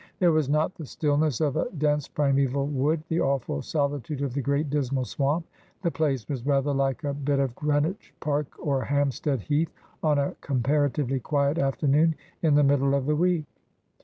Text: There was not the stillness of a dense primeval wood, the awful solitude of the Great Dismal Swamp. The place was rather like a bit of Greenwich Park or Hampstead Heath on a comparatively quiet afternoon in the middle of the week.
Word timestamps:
There 0.17 0.31
was 0.31 0.49
not 0.49 0.73
the 0.73 0.85
stillness 0.87 1.41
of 1.41 1.55
a 1.55 1.69
dense 1.77 2.07
primeval 2.07 2.65
wood, 2.65 3.03
the 3.07 3.19
awful 3.21 3.61
solitude 3.61 4.23
of 4.23 4.33
the 4.33 4.41
Great 4.41 4.71
Dismal 4.71 5.05
Swamp. 5.05 5.45
The 5.83 5.91
place 5.91 6.27
was 6.27 6.43
rather 6.43 6.73
like 6.73 7.03
a 7.03 7.13
bit 7.13 7.37
of 7.37 7.53
Greenwich 7.53 8.11
Park 8.19 8.47
or 8.57 8.83
Hampstead 8.85 9.41
Heath 9.41 9.71
on 10.01 10.17
a 10.17 10.33
comparatively 10.41 11.19
quiet 11.19 11.59
afternoon 11.59 12.15
in 12.41 12.55
the 12.55 12.63
middle 12.63 12.95
of 12.95 13.05
the 13.05 13.15
week. 13.15 13.45